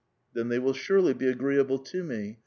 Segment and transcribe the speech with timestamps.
[0.31, 2.39] ^ Then they will surely be agreeable to me.